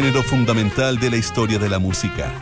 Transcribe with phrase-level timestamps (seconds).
[0.00, 2.32] género fundamental de la historia de la música.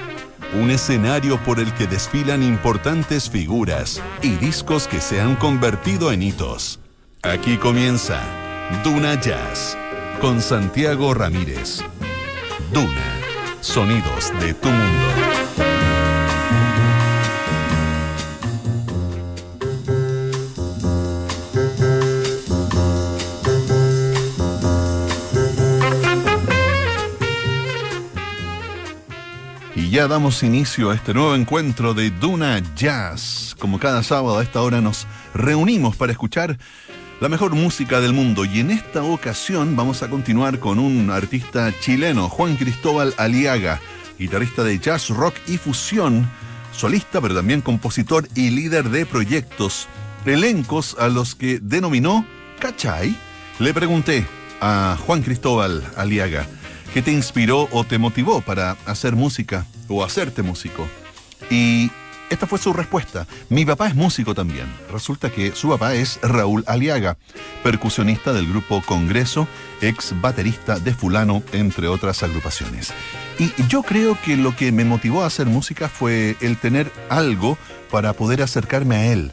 [0.63, 6.23] Un escenario por el que desfilan importantes figuras y discos que se han convertido en
[6.23, 6.79] hitos.
[7.25, 8.23] Aquí comienza
[8.85, 9.77] Duna Jazz
[10.21, 11.81] con Santiago Ramírez.
[12.73, 13.19] Duna,
[13.61, 15.28] sonidos de tu mundo.
[29.99, 33.57] Ya damos inicio a este nuevo encuentro de Duna Jazz.
[33.59, 36.57] Como cada sábado a esta hora nos reunimos para escuchar
[37.21, 41.73] la mejor música del mundo y en esta ocasión vamos a continuar con un artista
[41.81, 43.81] chileno, Juan Cristóbal Aliaga,
[44.21, 46.31] guitarrista de jazz, rock y fusión,
[46.71, 49.89] solista pero también compositor y líder de proyectos,
[50.25, 52.25] elencos a los que denominó
[52.61, 53.17] Cachay.
[53.59, 54.25] Le pregunté
[54.61, 56.47] a Juan Cristóbal Aliaga,
[56.95, 59.67] ¿qué te inspiró o te motivó para hacer música?
[59.89, 60.87] O hacerte músico.
[61.51, 61.91] Y
[62.31, 63.27] esta fue su respuesta.
[63.49, 64.67] Mi papá es músico también.
[64.93, 67.17] Resulta que su papá es Raúl Aliaga,
[67.63, 69.49] percusionista del grupo Congreso,
[69.81, 72.93] ex baterista de Fulano, entre otras agrupaciones.
[73.39, 77.57] Y yo creo que lo que me motivó a hacer música fue el tener algo
[77.91, 79.33] para poder acercarme a él,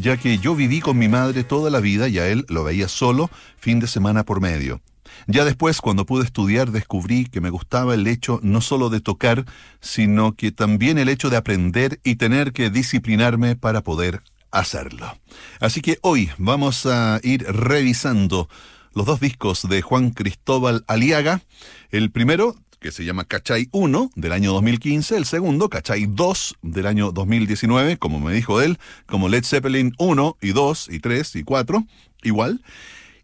[0.00, 2.88] ya que yo viví con mi madre toda la vida y a él lo veía
[2.88, 4.82] solo fin de semana por medio.
[5.26, 9.44] Ya después, cuando pude estudiar, descubrí que me gustaba el hecho no solo de tocar,
[9.80, 15.18] sino que también el hecho de aprender y tener que disciplinarme para poder hacerlo.
[15.60, 18.48] Así que hoy vamos a ir revisando
[18.94, 21.42] los dos discos de Juan Cristóbal Aliaga.
[21.90, 26.86] El primero, que se llama Cachay 1 del año 2015, el segundo, Cachay 2 del
[26.86, 31.42] año 2019, como me dijo él, como Led Zeppelin 1 y 2 y 3 y
[31.42, 31.84] 4,
[32.22, 32.62] igual.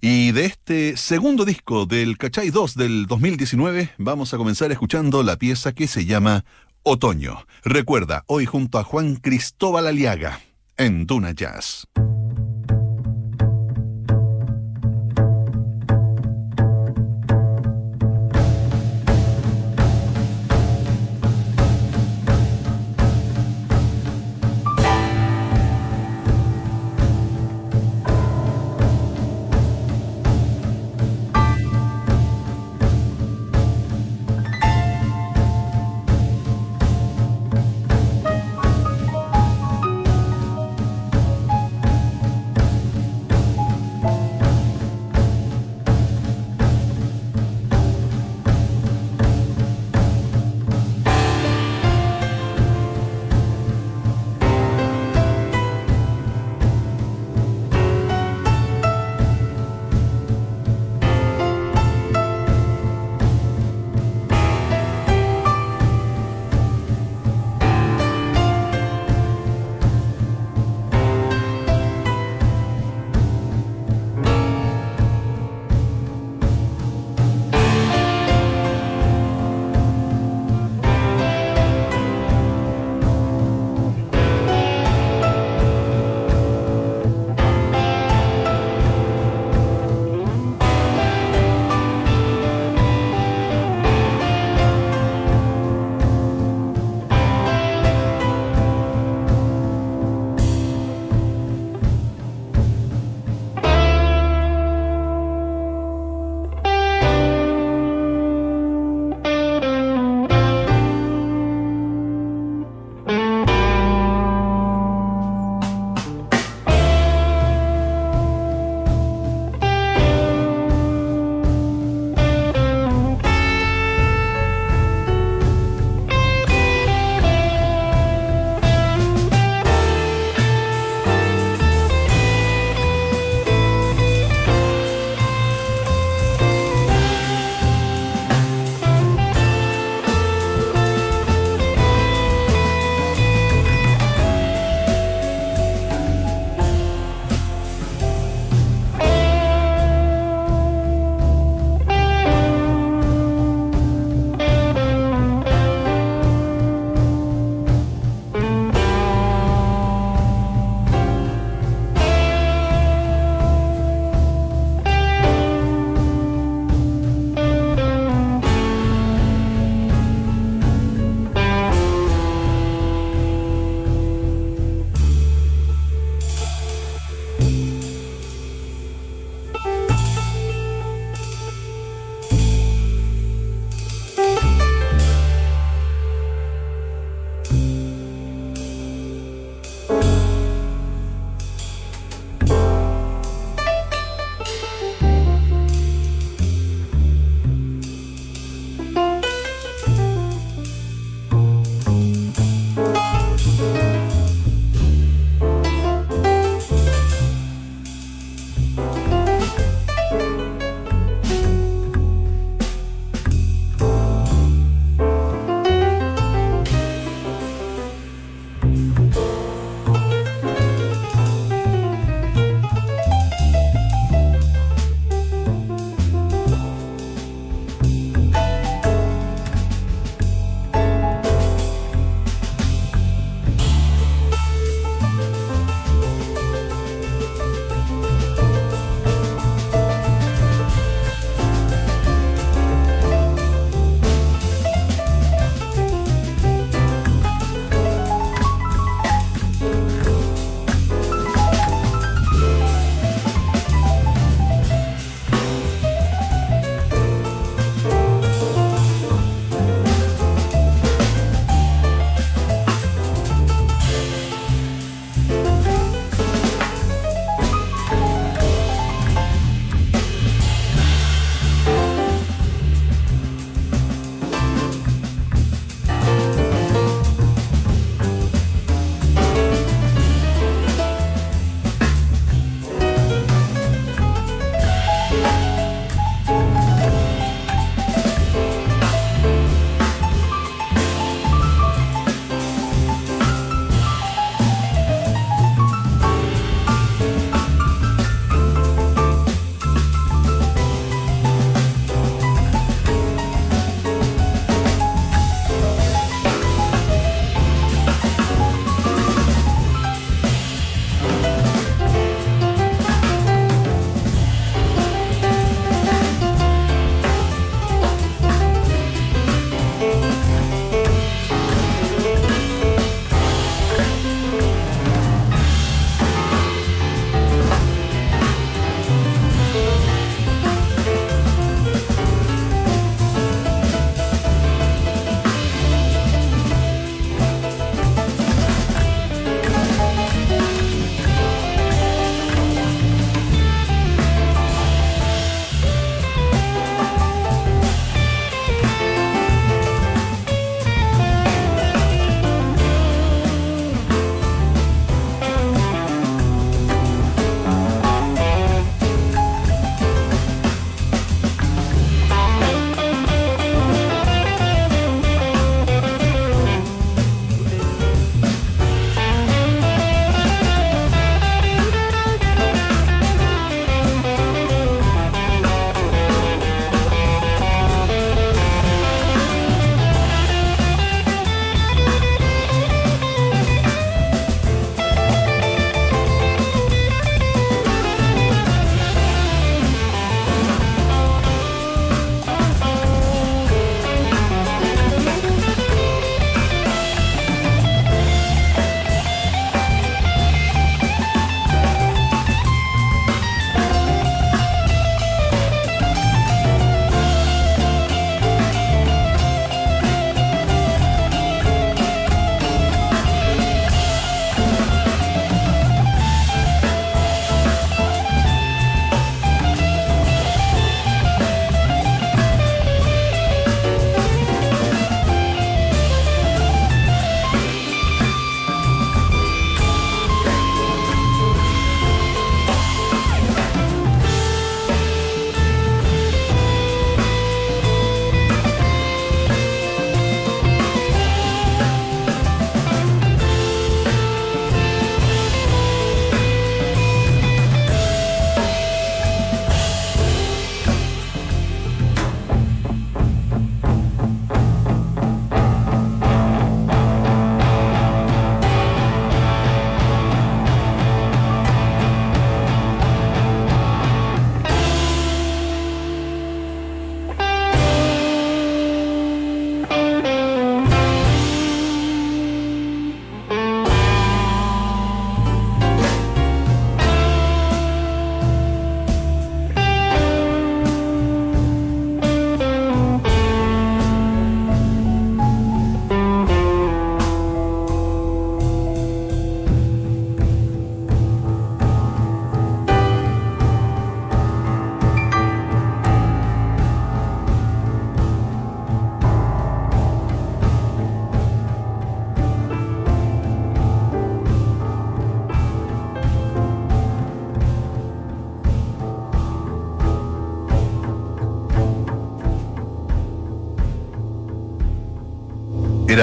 [0.05, 5.37] Y de este segundo disco del Cachay 2 del 2019 vamos a comenzar escuchando la
[5.37, 6.45] pieza que se llama
[6.83, 7.47] Otoño.
[7.63, 10.41] Recuerda, hoy junto a Juan Cristóbal Aliaga
[10.77, 11.87] en Duna Jazz.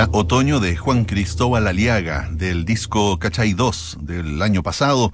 [0.07, 5.11] Otoño de Juan Cristóbal Aliaga, del disco Cachay 2 del año pasado.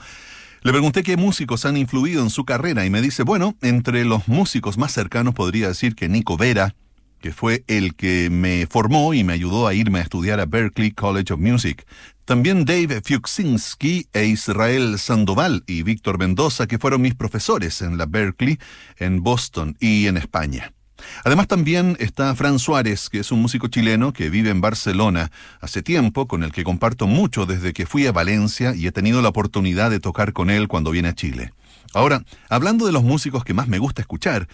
[0.61, 4.27] Le pregunté qué músicos han influido en su carrera y me dice, bueno, entre los
[4.27, 6.75] músicos más cercanos podría decir que Nico Vera,
[7.19, 10.91] que fue el que me formó y me ayudó a irme a estudiar a Berklee
[10.91, 11.87] College of Music.
[12.23, 18.05] También Dave Fuchsinski e Israel Sandoval y Víctor Mendoza, que fueron mis profesores en la
[18.05, 18.59] Berkeley,
[18.97, 20.74] en Boston y en España.
[21.23, 25.81] Además también está Fran Suárez, que es un músico chileno que vive en Barcelona hace
[25.81, 29.29] tiempo, con el que comparto mucho desde que fui a Valencia y he tenido la
[29.29, 31.53] oportunidad de tocar con él cuando viene a Chile.
[31.93, 34.47] Ahora, hablando de los músicos que más me gusta escuchar,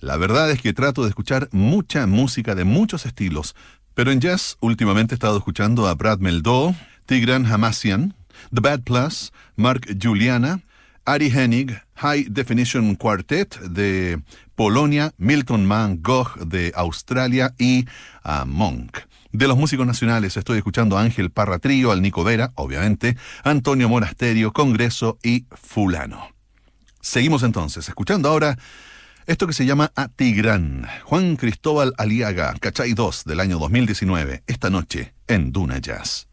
[0.00, 3.54] la verdad es que trato de escuchar mucha música de muchos estilos,
[3.94, 6.74] pero en jazz últimamente he estado escuchando a Brad Meldau,
[7.06, 8.14] Tigran Hamassian,
[8.52, 10.60] The Bad Plus, Mark Juliana,
[11.04, 14.20] Ari Hennig, High Definition Quartet de
[14.54, 17.86] Polonia, Milton Mann Gogh de Australia y
[18.22, 18.98] a Monk.
[19.32, 23.88] De los músicos nacionales estoy escuchando a Ángel Parra Trío, al Nico Vera, obviamente, Antonio
[23.88, 26.28] Monasterio, Congreso y Fulano.
[27.00, 28.58] Seguimos entonces, escuchando ahora
[29.26, 34.68] esto que se llama A Tigrán, Juan Cristóbal Aliaga, Cachay 2 del año 2019, esta
[34.68, 36.28] noche en Duna Jazz.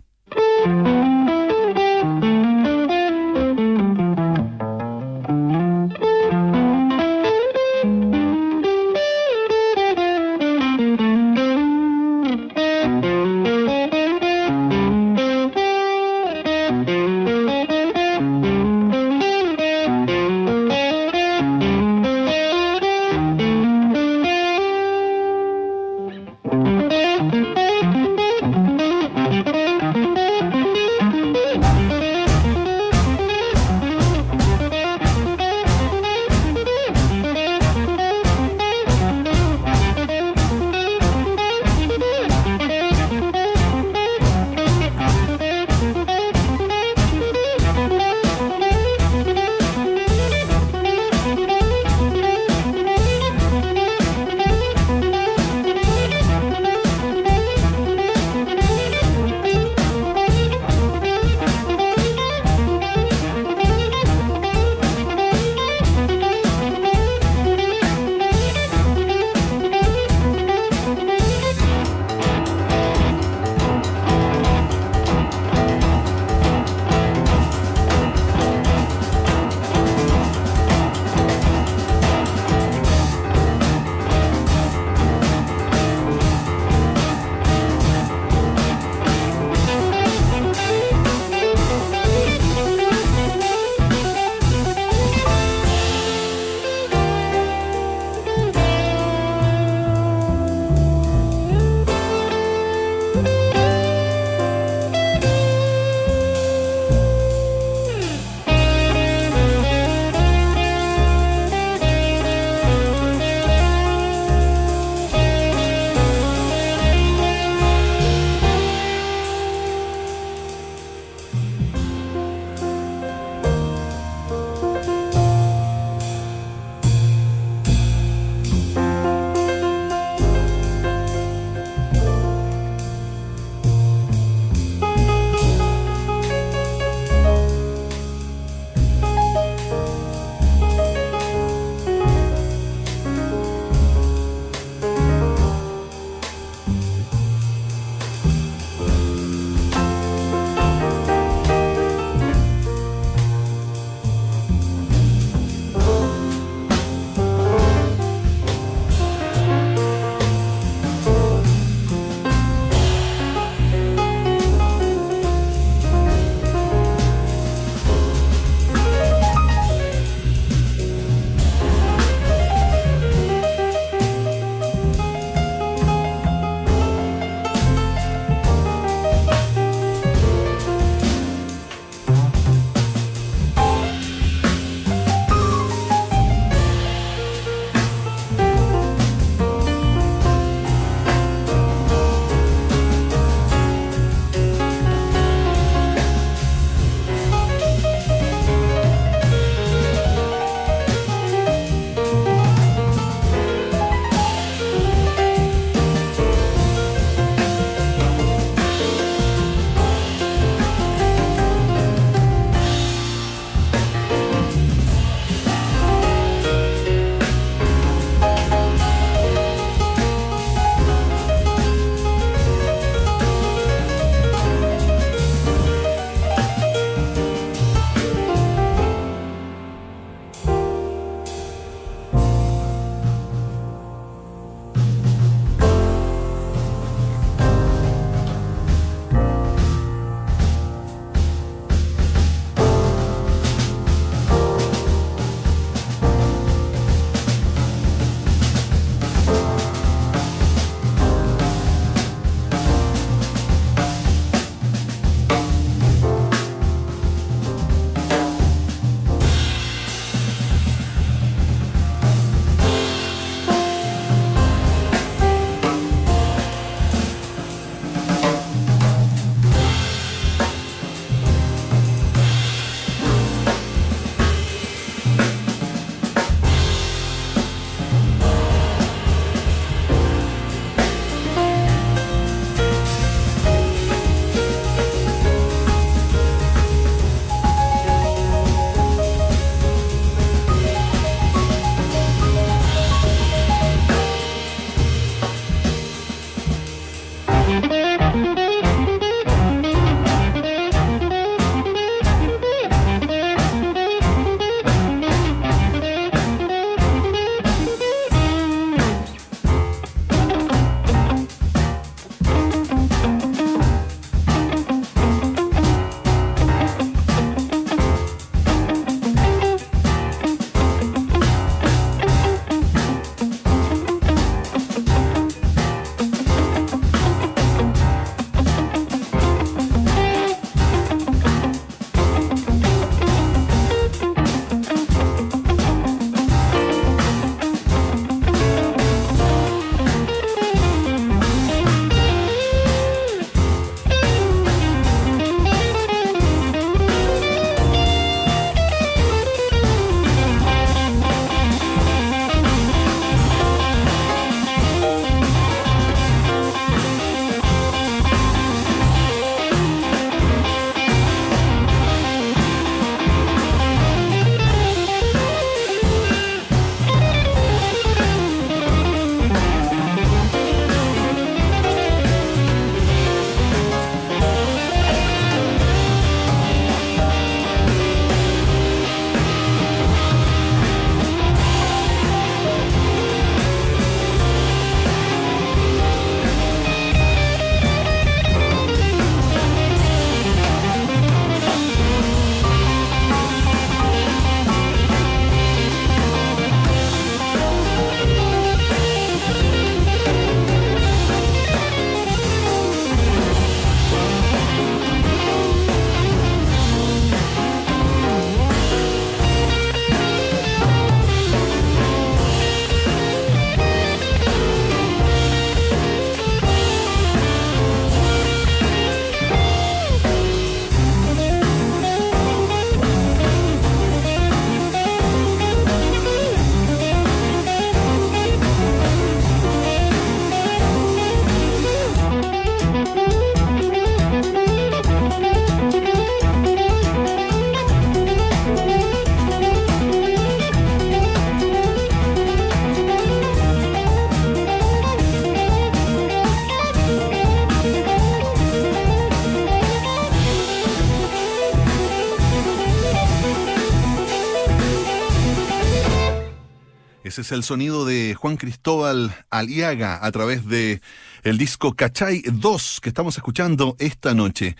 [457.29, 460.81] Es el sonido de Juan Cristóbal Aliaga a través de
[461.23, 464.55] el disco Cachay 2 que estamos escuchando esta noche.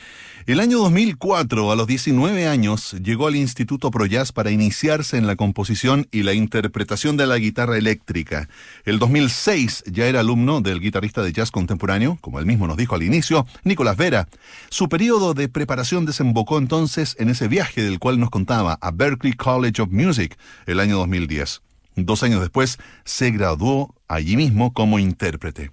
[0.46, 5.26] El año 2004, a los 19 años, llegó al Instituto Pro Jazz para iniciarse en
[5.26, 8.48] la composición y la interpretación de la guitarra eléctrica.
[8.86, 12.94] El 2006 ya era alumno del guitarrista de jazz contemporáneo, como él mismo nos dijo
[12.94, 14.28] al inicio, Nicolás Vera.
[14.70, 19.34] Su periodo de preparación desembocó entonces en ese viaje del cual nos contaba a Berklee
[19.34, 21.62] College of Music el año 2010.
[22.06, 25.72] Dos años después se graduó allí mismo como intérprete.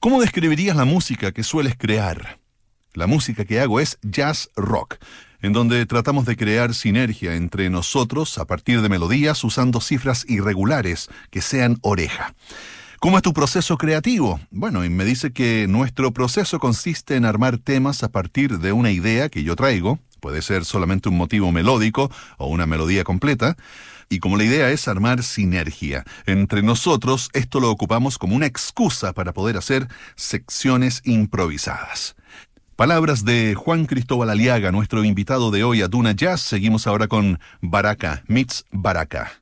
[0.00, 2.38] ¿Cómo describirías la música que sueles crear?
[2.94, 4.96] La música que hago es jazz rock,
[5.40, 11.08] en donde tratamos de crear sinergia entre nosotros a partir de melodías usando cifras irregulares
[11.30, 12.34] que sean oreja.
[12.98, 14.40] ¿Cómo es tu proceso creativo?
[14.50, 18.90] Bueno, y me dice que nuestro proceso consiste en armar temas a partir de una
[18.90, 23.56] idea que yo traigo, puede ser solamente un motivo melódico o una melodía completa,
[24.08, 29.12] y como la idea es armar sinergia entre nosotros, esto lo ocupamos como una excusa
[29.12, 32.14] para poder hacer secciones improvisadas.
[32.76, 36.42] Palabras de Juan Cristóbal Aliaga, nuestro invitado de hoy a Duna Jazz.
[36.42, 39.32] Seguimos ahora con Baraka, Meets Baraka.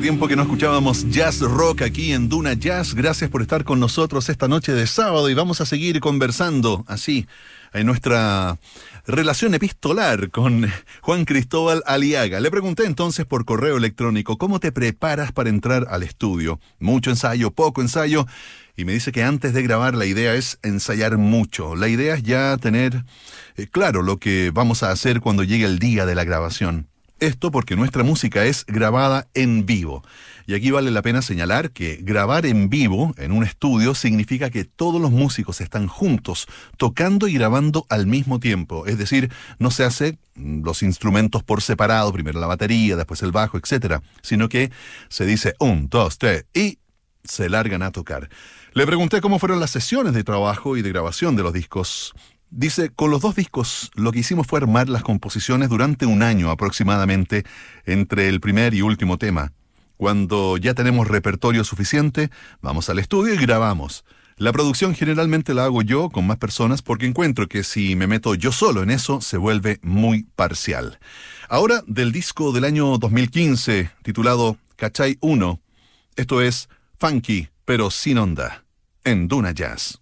[0.00, 2.94] Tiempo que no escuchábamos jazz rock aquí en Duna Jazz.
[2.94, 7.26] Gracias por estar con nosotros esta noche de sábado y vamos a seguir conversando así
[7.72, 8.58] en nuestra
[9.08, 10.70] relación epistolar con
[11.02, 12.38] Juan Cristóbal Aliaga.
[12.38, 16.60] Le pregunté entonces por correo electrónico, ¿cómo te preparas para entrar al estudio?
[16.78, 18.24] ¿Mucho ensayo, poco ensayo?
[18.76, 21.74] Y me dice que antes de grabar la idea es ensayar mucho.
[21.74, 23.04] La idea es ya tener
[23.56, 26.86] eh, claro lo que vamos a hacer cuando llegue el día de la grabación.
[27.20, 30.04] Esto porque nuestra música es grabada en vivo.
[30.46, 34.64] Y aquí vale la pena señalar que grabar en vivo en un estudio significa que
[34.64, 38.86] todos los músicos están juntos, tocando y grabando al mismo tiempo.
[38.86, 43.32] Es decir, no se hace mm, los instrumentos por separado, primero la batería, después el
[43.32, 44.00] bajo, etc.
[44.22, 44.70] Sino que
[45.08, 46.78] se dice un, dos, tres y
[47.24, 48.28] se largan a tocar.
[48.74, 52.14] Le pregunté cómo fueron las sesiones de trabajo y de grabación de los discos
[52.50, 56.50] Dice, con los dos discos lo que hicimos fue armar las composiciones durante un año
[56.50, 57.44] aproximadamente
[57.84, 59.52] entre el primer y último tema.
[59.96, 62.30] Cuando ya tenemos repertorio suficiente,
[62.62, 64.04] vamos al estudio y grabamos.
[64.36, 68.36] La producción generalmente la hago yo con más personas porque encuentro que si me meto
[68.36, 71.00] yo solo en eso se vuelve muy parcial.
[71.48, 75.60] Ahora del disco del año 2015 titulado Cachay 1,
[76.14, 78.64] esto es Funky pero sin onda,
[79.04, 80.00] en Duna Jazz.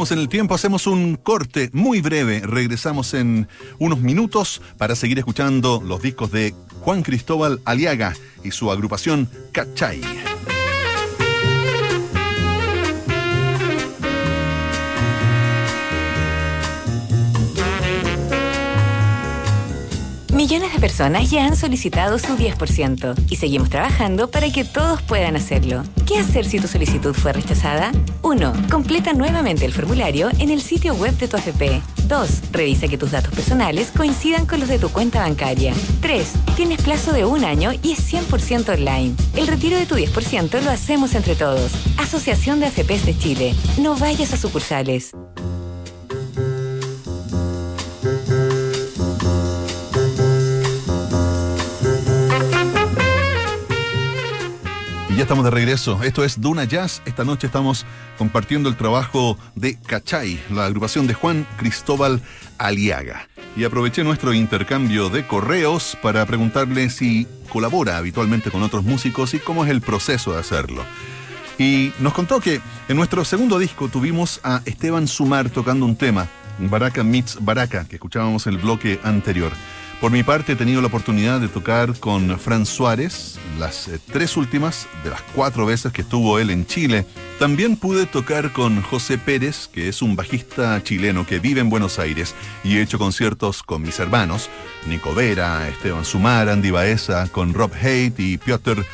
[0.00, 3.46] En el tiempo, hacemos un corte muy breve, regresamos en
[3.78, 10.00] unos minutos para seguir escuchando los discos de Juan Cristóbal Aliaga y su agrupación Cachay.
[20.40, 25.36] Millones de personas ya han solicitado su 10% y seguimos trabajando para que todos puedan
[25.36, 25.82] hacerlo.
[26.06, 27.92] ¿Qué hacer si tu solicitud fue rechazada?
[28.22, 28.52] 1.
[28.70, 31.82] Completa nuevamente el formulario en el sitio web de tu AFP.
[32.08, 32.52] 2.
[32.52, 35.74] Revisa que tus datos personales coincidan con los de tu cuenta bancaria.
[36.00, 36.32] 3.
[36.56, 39.14] Tienes plazo de un año y es 100% online.
[39.36, 41.70] El retiro de tu 10% lo hacemos entre todos.
[41.98, 43.54] Asociación de AFPs de Chile.
[43.78, 45.12] No vayas a sucursales.
[55.20, 56.02] Ya estamos de regreso.
[56.02, 57.02] Esto es Duna Jazz.
[57.04, 57.84] Esta noche estamos
[58.16, 62.22] compartiendo el trabajo de Cachay, la agrupación de Juan Cristóbal
[62.56, 63.28] Aliaga.
[63.54, 69.40] Y aproveché nuestro intercambio de correos para preguntarle si colabora habitualmente con otros músicos y
[69.40, 70.84] cómo es el proceso de hacerlo.
[71.58, 76.28] Y nos contó que en nuestro segundo disco tuvimos a Esteban Sumar tocando un tema,
[76.58, 79.52] Baraka Meets Baraka, que escuchábamos en el bloque anterior.
[80.00, 84.38] Por mi parte he tenido la oportunidad de tocar con Fran Suárez las eh, tres
[84.38, 87.04] últimas de las cuatro veces que estuvo él en Chile.
[87.38, 91.98] También pude tocar con José Pérez, que es un bajista chileno que vive en Buenos
[91.98, 92.34] Aires
[92.64, 94.48] y he hecho conciertos con mis hermanos,
[94.86, 98.86] Nico Vera, Esteban Sumar, Andy Baeza, con Rob Haidt y Piotr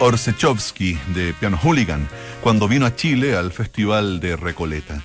[0.00, 2.08] Orsechowski de Piano Hooligan,
[2.42, 5.04] cuando vino a Chile al Festival de Recoleta.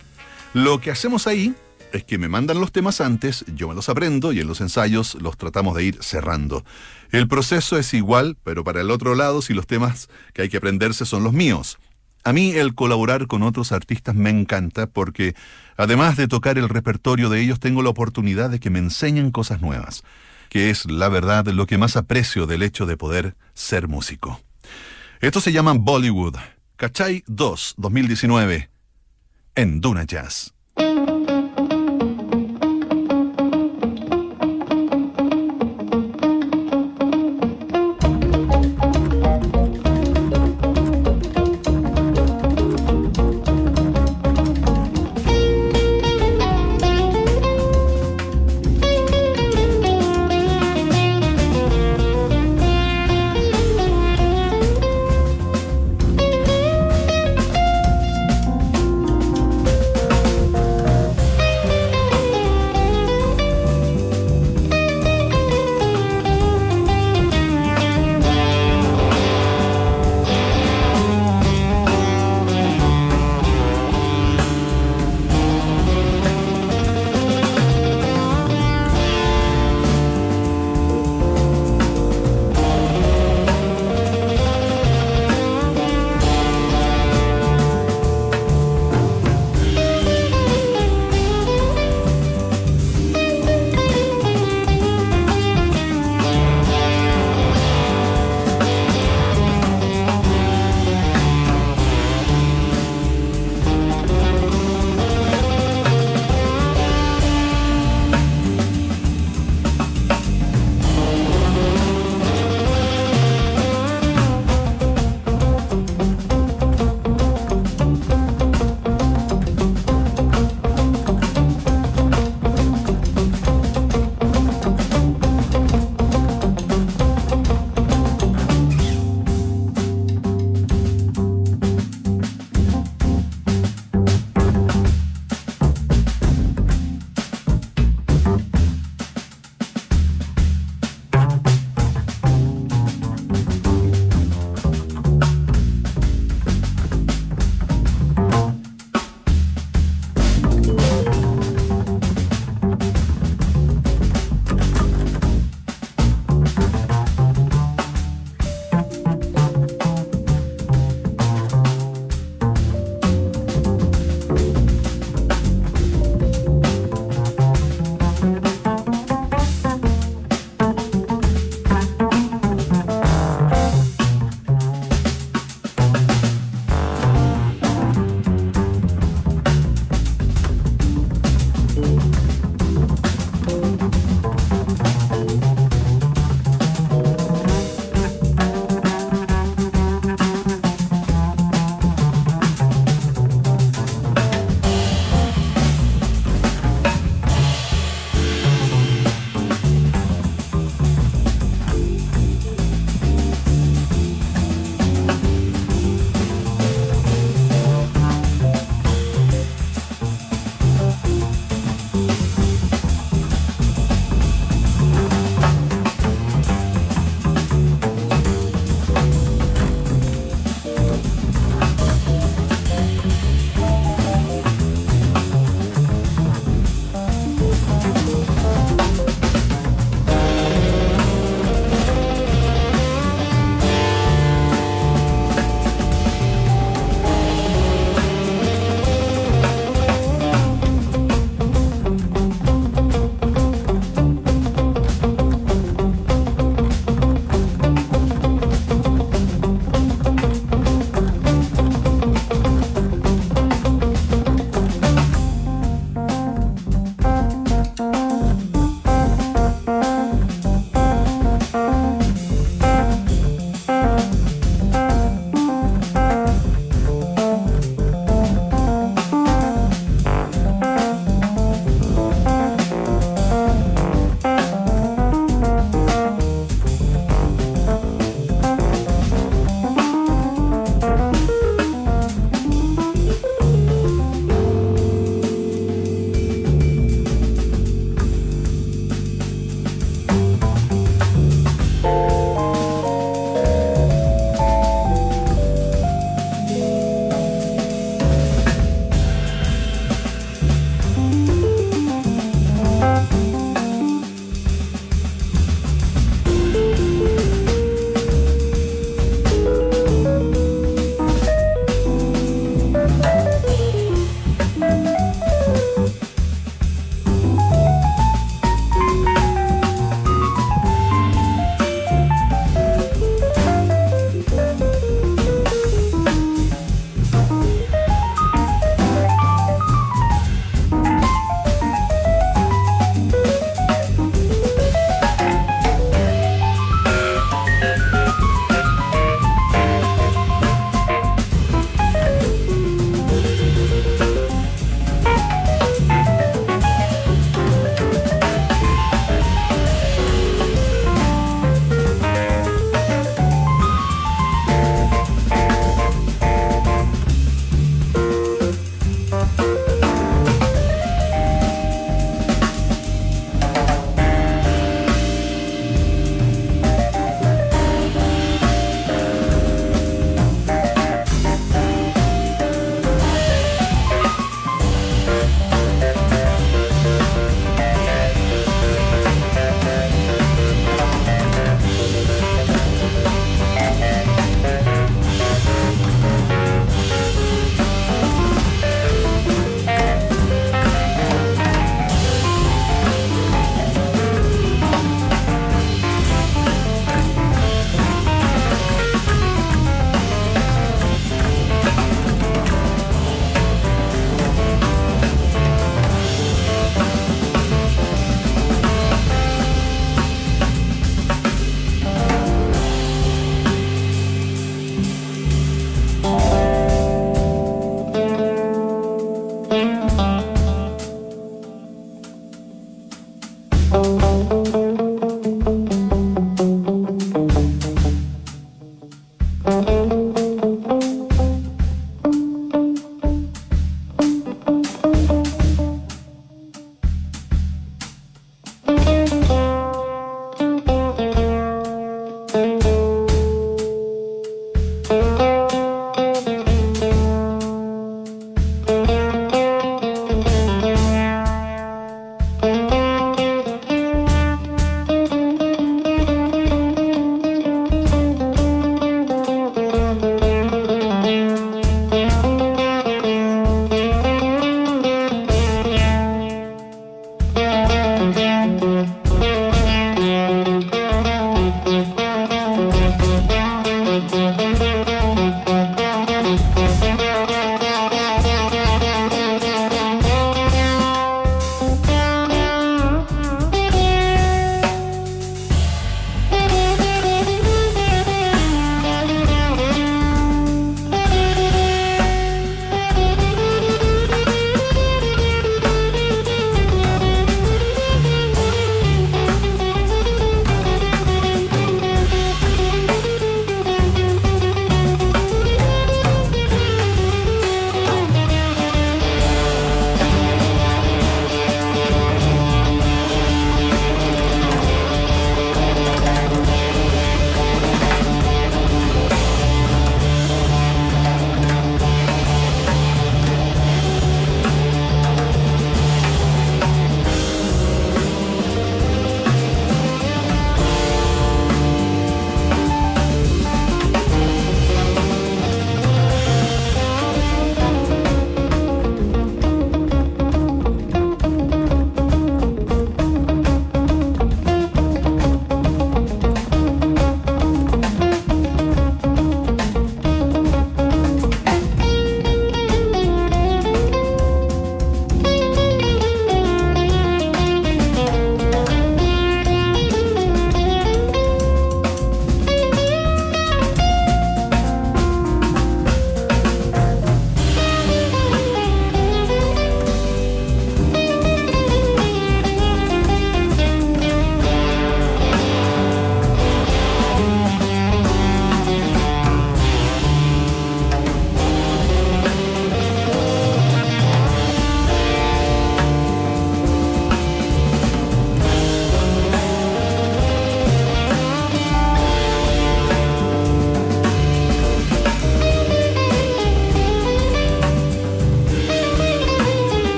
[0.56, 1.54] Lo que hacemos ahí
[1.94, 5.16] es que me mandan los temas antes, yo me los aprendo y en los ensayos
[5.16, 6.64] los tratamos de ir cerrando.
[7.12, 10.58] El proceso es igual, pero para el otro lado, si los temas que hay que
[10.58, 11.78] aprenderse son los míos.
[12.24, 15.36] A mí el colaborar con otros artistas me encanta porque,
[15.76, 19.62] además de tocar el repertorio de ellos, tengo la oportunidad de que me enseñen cosas
[19.62, 20.04] nuevas,
[20.50, 24.40] que es, la verdad, lo que más aprecio del hecho de poder ser músico.
[25.20, 26.36] Esto se llama Bollywood.
[26.76, 28.70] Cachay 2, 2019,
[29.56, 30.54] en Duna Jazz.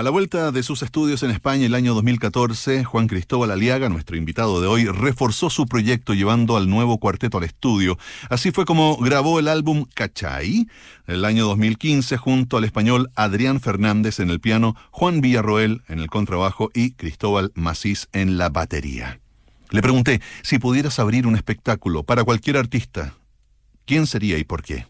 [0.00, 4.16] A la vuelta de sus estudios en España el año 2014, Juan Cristóbal Aliaga, nuestro
[4.16, 7.98] invitado de hoy, reforzó su proyecto llevando al nuevo cuarteto al estudio.
[8.30, 10.66] Así fue como grabó el álbum Cachai
[11.06, 16.08] el año 2015 junto al español Adrián Fernández en el piano, Juan Villarroel en el
[16.08, 19.20] contrabajo y Cristóbal Macís en la batería.
[19.68, 23.16] Le pregunté si pudieras abrir un espectáculo para cualquier artista,
[23.84, 24.86] ¿quién sería y por qué?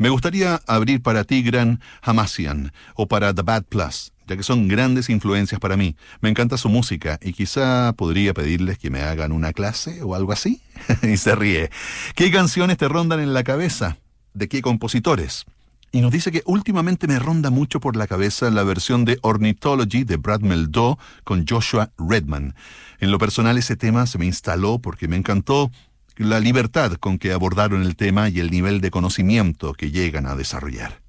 [0.00, 5.10] Me gustaría abrir para Tigran Hamasian o para The Bad Plus, ya que son grandes
[5.10, 5.96] influencias para mí.
[6.20, 10.30] Me encanta su música y quizá podría pedirles que me hagan una clase o algo
[10.30, 10.62] así.
[11.02, 11.68] y se ríe.
[12.14, 13.96] ¿Qué canciones te rondan en la cabeza?
[14.32, 15.46] ¿De qué compositores?
[15.90, 20.04] Y nos dice que últimamente me ronda mucho por la cabeza la versión de Ornithology
[20.04, 22.54] de Brad Meldau con Joshua Redman.
[23.00, 25.72] En lo personal ese tema se me instaló porque me encantó
[26.18, 30.36] la libertad con que abordaron el tema y el nivel de conocimiento que llegan a
[30.36, 31.00] desarrollar.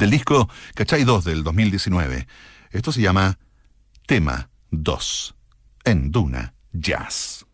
[0.00, 2.26] Del disco Cachay 2 del 2019,
[2.70, 3.38] esto se llama
[4.06, 5.34] Tema 2
[5.84, 7.44] en Duna Jazz.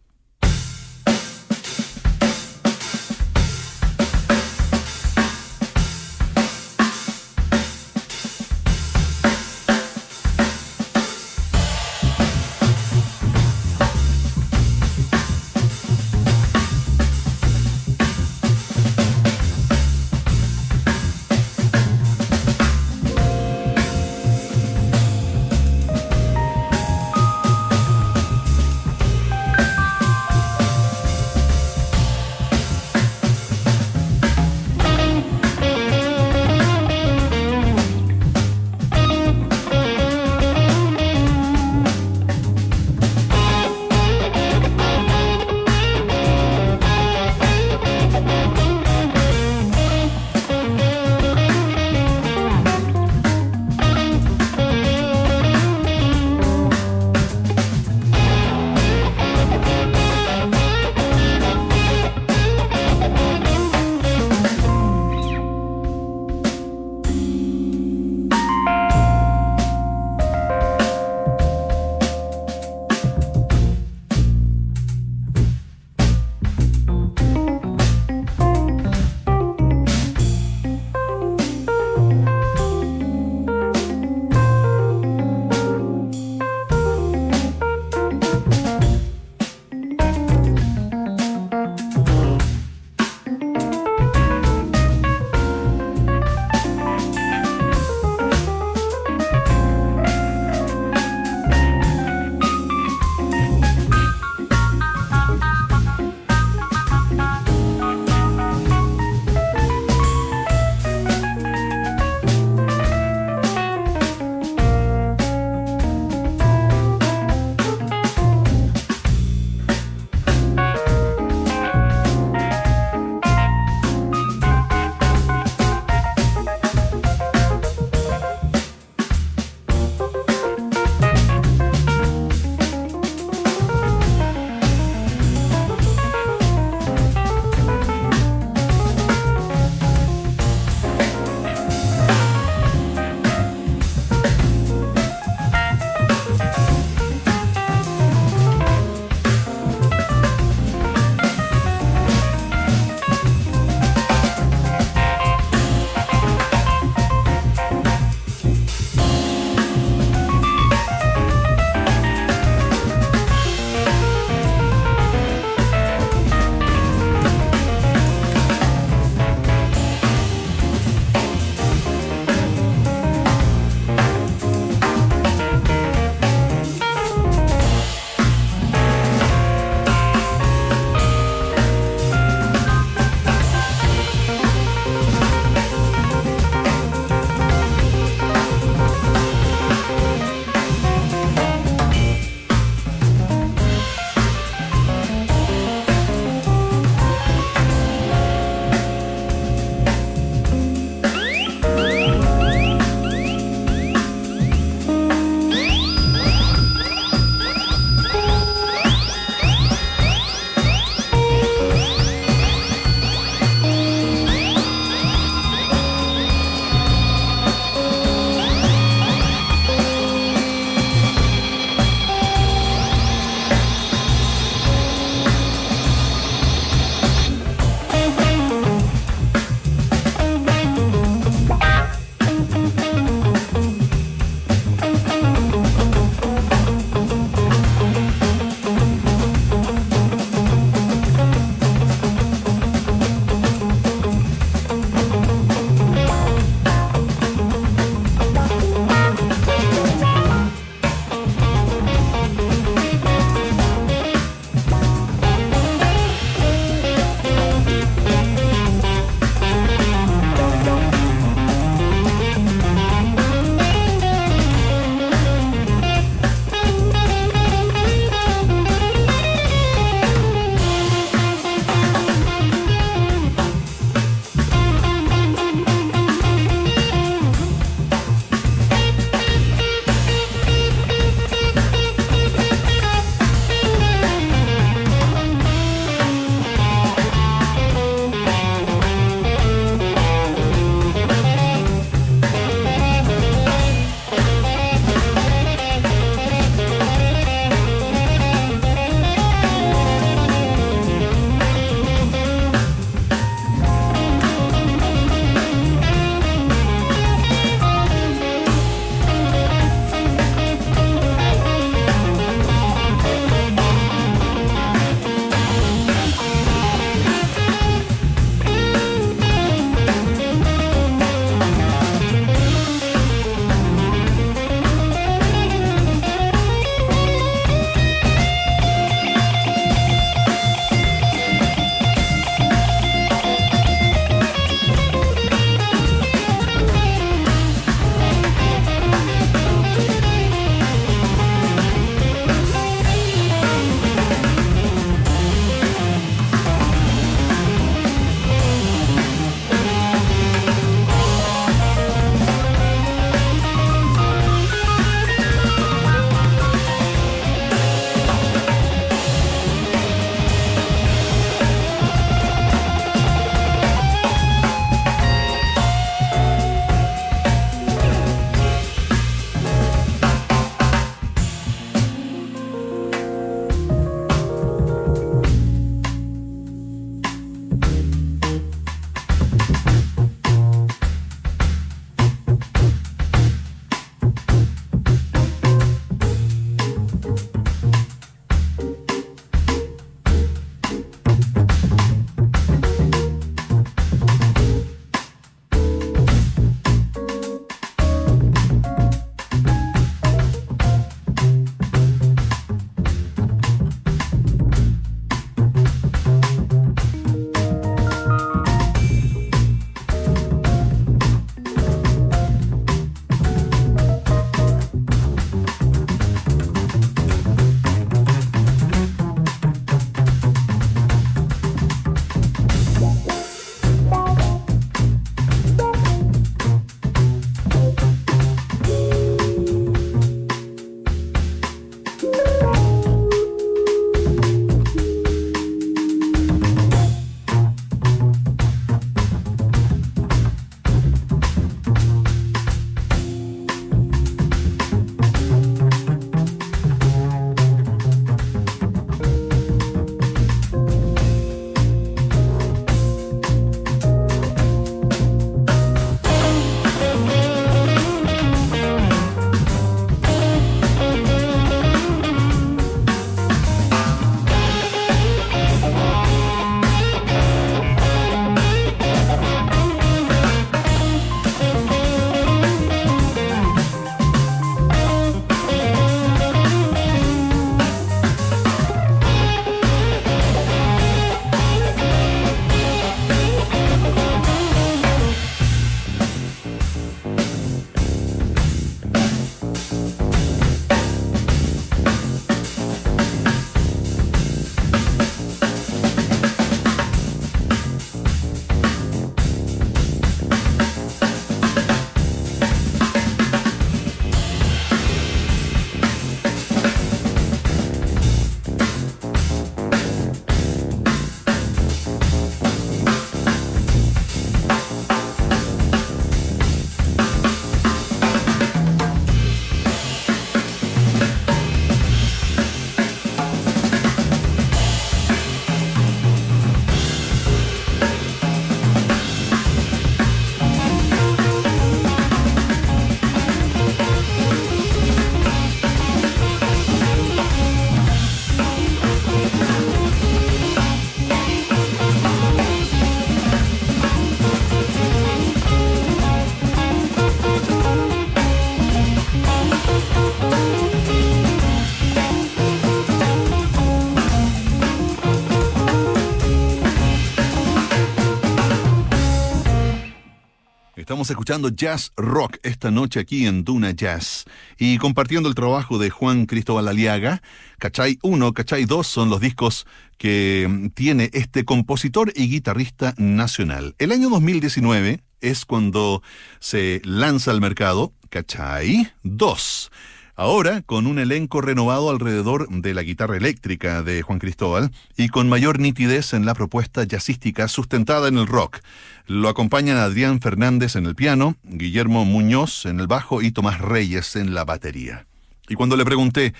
[561.10, 564.24] Escuchando jazz rock esta noche aquí en Duna Jazz
[564.58, 567.22] y compartiendo el trabajo de Juan Cristóbal Aliaga.
[567.58, 569.66] Cachay 1, Cachay 2 son los discos
[569.98, 573.74] que mm, tiene este compositor y guitarrista nacional.
[573.78, 576.02] El año 2019 es cuando
[576.40, 579.70] se lanza al mercado Cachay 2.
[580.18, 585.28] Ahora, con un elenco renovado alrededor de la guitarra eléctrica de Juan Cristóbal y con
[585.28, 588.60] mayor nitidez en la propuesta jazzística sustentada en el rock.
[589.06, 594.16] Lo acompañan Adrián Fernández en el piano, Guillermo Muñoz en el bajo y Tomás Reyes
[594.16, 595.04] en la batería.
[595.50, 596.32] Y cuando le pregunté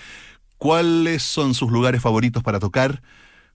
[0.57, 3.03] cuáles son sus lugares favoritos para tocar,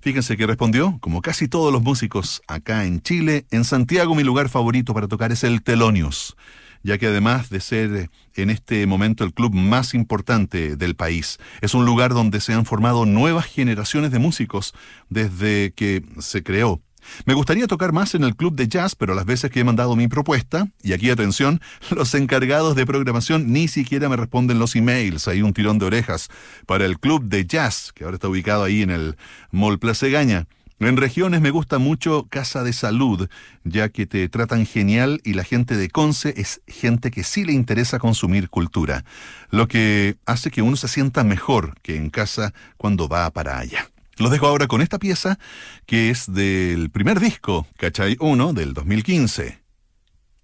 [0.04, 4.48] Fíjense que respondió, como casi todos los músicos acá en Chile, en Santiago mi lugar
[4.48, 6.34] favorito para tocar es el Telonius
[6.82, 11.74] ya que además de ser en este momento el club más importante del país, es
[11.74, 14.74] un lugar donde se han formado nuevas generaciones de músicos
[15.08, 16.80] desde que se creó.
[17.24, 19.96] Me gustaría tocar más en el club de jazz, pero las veces que he mandado
[19.96, 21.60] mi propuesta, y aquí atención,
[21.90, 25.28] los encargados de programación ni siquiera me responden los emails.
[25.28, 26.28] Hay un tirón de orejas
[26.66, 29.16] para el club de jazz, que ahora está ubicado ahí en el
[29.50, 30.46] Mall Placegaña.
[30.88, 33.28] En regiones me gusta mucho Casa de Salud,
[33.62, 37.52] ya que te tratan genial y la gente de Conce es gente que sí le
[37.52, 39.04] interesa consumir cultura,
[39.50, 43.90] lo que hace que uno se sienta mejor que en casa cuando va para allá.
[44.18, 45.38] Los dejo ahora con esta pieza
[45.86, 48.16] que es del primer disco, ¿cachai?
[48.18, 49.62] 1 del 2015.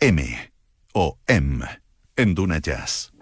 [0.01, 0.53] M
[0.93, 1.67] o M
[2.17, 3.13] en Duna Jazz.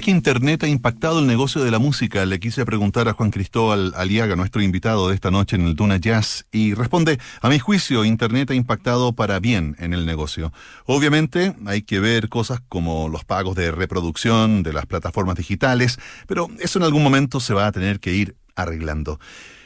[0.00, 2.24] Que Internet ha impactado el negocio de la música?
[2.24, 5.98] Le quise preguntar a Juan Cristóbal Aliaga, nuestro invitado de esta noche en el Duna
[5.98, 10.52] Jazz, y responde, a mi juicio, Internet ha impactado para bien en el negocio.
[10.86, 16.48] Obviamente hay que ver cosas como los pagos de reproducción de las plataformas digitales, pero
[16.58, 19.20] eso en algún momento se va a tener que ir arreglando.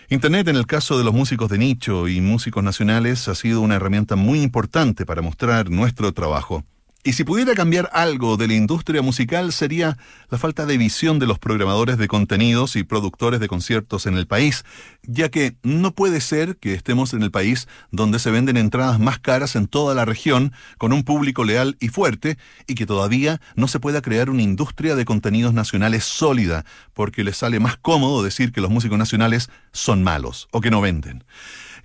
[0.08, 3.76] Internet en el caso de los músicos de nicho y músicos nacionales ha sido una
[3.76, 6.64] herramienta muy importante para mostrar nuestro trabajo.
[7.06, 9.96] Y si pudiera cambiar algo de la industria musical sería
[10.28, 14.26] la falta de visión de los programadores de contenidos y productores de conciertos en el
[14.26, 14.64] país,
[15.04, 19.20] ya que no puede ser que estemos en el país donde se venden entradas más
[19.20, 23.68] caras en toda la región, con un público leal y fuerte, y que todavía no
[23.68, 28.50] se pueda crear una industria de contenidos nacionales sólida, porque les sale más cómodo decir
[28.50, 31.22] que los músicos nacionales son malos o que no venden.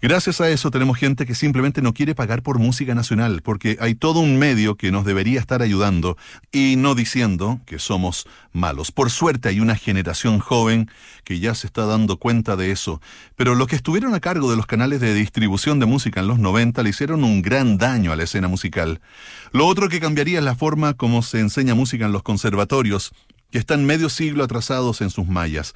[0.04, 3.94] Gracias a eso tenemos gente que simplemente no quiere pagar por música nacional, porque hay
[3.94, 6.18] todo un medio que nos debería estar ayudando
[6.52, 8.92] y no diciendo que somos malos.
[8.92, 10.90] Por suerte hay una generación joven
[11.24, 13.00] que ya se está dando cuenta de eso,
[13.36, 16.40] pero los que estuvieron a cargo de los canales de distribución de música en los
[16.40, 19.02] 90 le hicieron un gran daño a la escena musical.
[19.52, 23.14] Lo otro que cambiaría es la forma como se enseña música en los conservatorios,
[23.52, 25.76] que están medio siglo atrasados en sus mallas.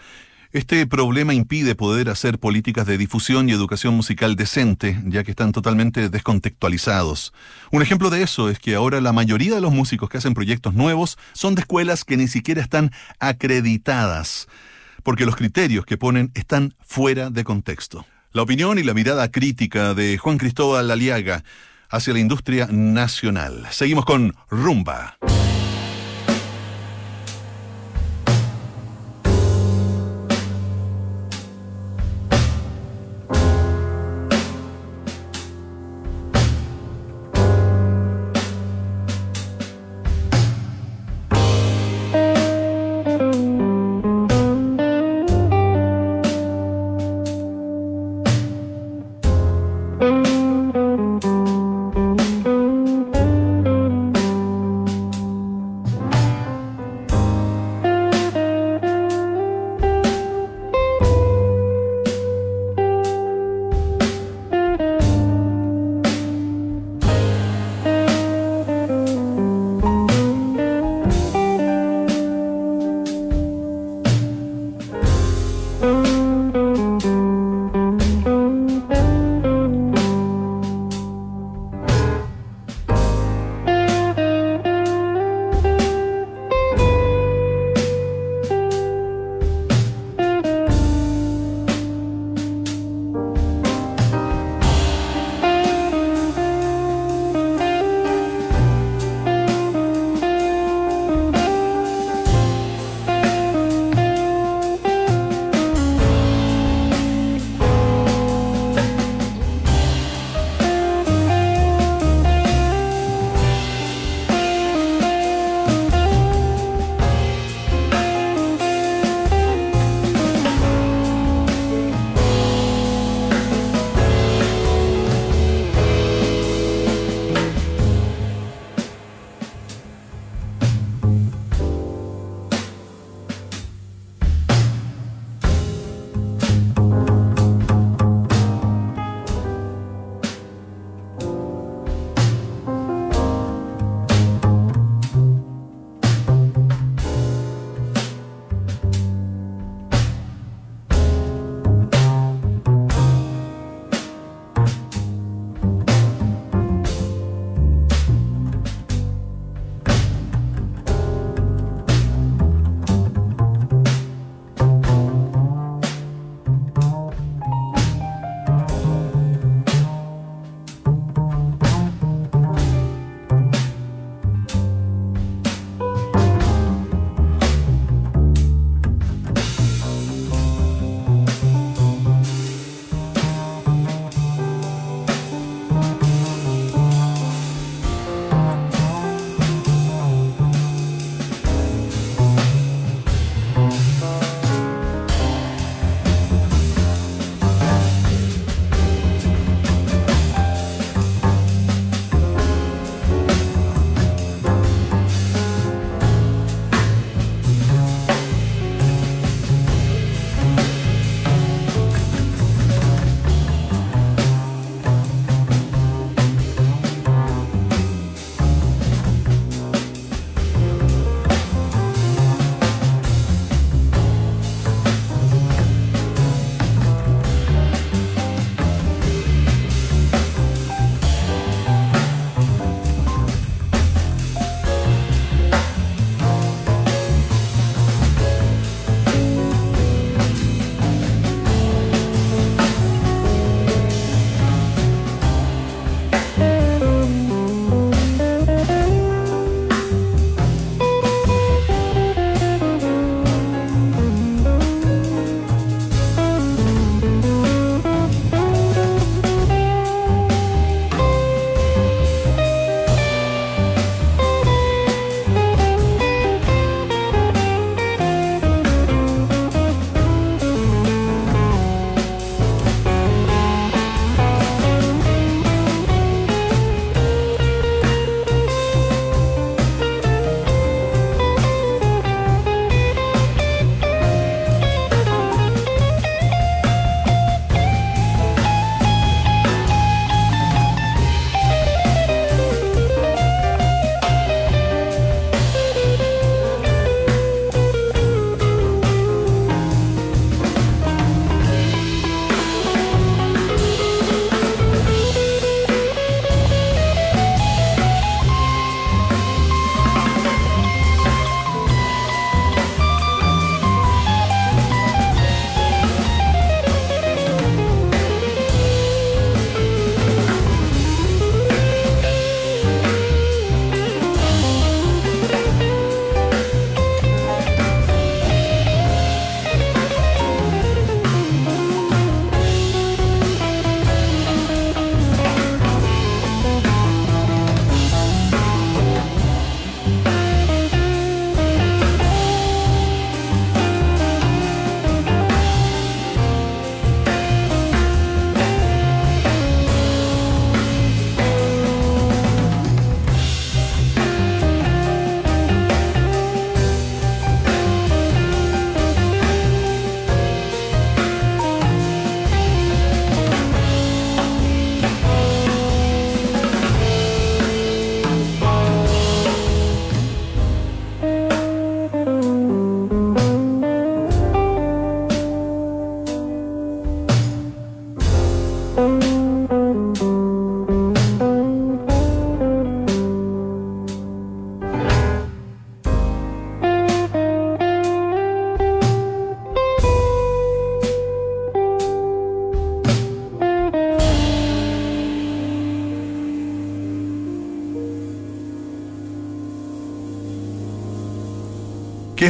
[0.56, 5.52] Este problema impide poder hacer políticas de difusión y educación musical decente, ya que están
[5.52, 7.34] totalmente descontextualizados.
[7.74, 10.74] Un ejemplo de eso es que ahora la mayoría de los músicos que hacen proyectos
[10.74, 14.48] nuevos son de escuelas que ni siquiera están acreditadas,
[15.04, 18.06] porque los criterios que ponen están fuera de contexto.
[18.32, 21.44] La opinión y la mirada crítica de Juan Cristóbal Aliaga
[21.90, 23.68] hacia la industria nacional.
[23.72, 25.18] Seguimos con Rumba.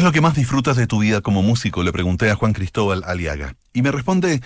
[0.06, 1.82] Es lo que más disfrutas de tu vida como músico?
[1.82, 3.56] Le pregunté a Juan Cristóbal Aliaga.
[3.74, 4.40] Y me responde,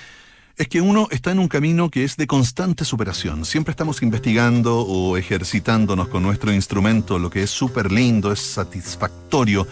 [0.60, 3.46] es que uno está en un camino que es de constante superación.
[3.46, 9.66] Siempre estamos investigando o ejercitándonos con nuestro instrumento, lo que es súper lindo, es satisfactorio.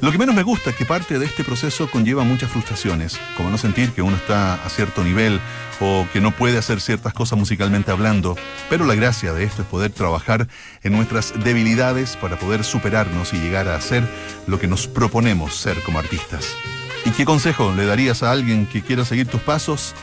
[0.00, 3.50] Lo que menos me gusta es que parte de este proceso conlleva muchas frustraciones, como
[3.50, 5.38] no sentir que uno está a cierto nivel
[5.78, 8.34] o que no puede hacer ciertas cosas musicalmente hablando.
[8.70, 10.48] Pero la gracia de esto es poder trabajar
[10.82, 14.08] en nuestras debilidades para poder superarnos y llegar a hacer
[14.46, 16.56] lo que nos proponemos ser como artistas.
[17.04, 19.94] ¿Y qué consejo le darías a alguien que quiera seguir tus pasos?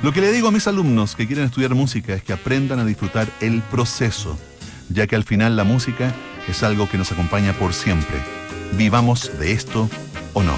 [0.00, 2.84] Lo que le digo a mis alumnos que quieren estudiar música es que aprendan a
[2.84, 4.38] disfrutar el proceso,
[4.90, 6.14] ya que al final la música
[6.46, 8.16] es algo que nos acompaña por siempre.
[8.74, 9.90] Vivamos de esto
[10.34, 10.56] o no.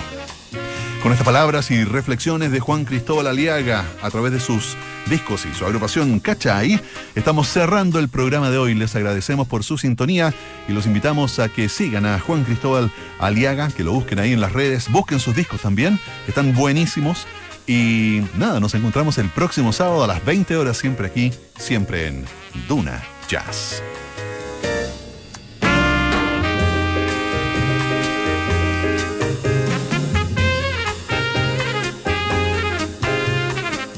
[1.02, 4.76] Con estas palabras y reflexiones de Juan Cristóbal Aliaga a través de sus
[5.08, 6.78] discos y su agrupación Cachai,
[7.14, 8.74] estamos cerrando el programa de hoy.
[8.74, 10.34] Les agradecemos por su sintonía
[10.68, 14.42] y los invitamos a que sigan a Juan Cristóbal Aliaga, que lo busquen ahí en
[14.42, 15.98] las redes, busquen sus discos también,
[16.28, 17.26] están buenísimos.
[17.66, 22.24] Y nada, nos encontramos el próximo sábado a las 20 horas, siempre aquí, siempre en
[22.68, 23.82] Duna Jazz.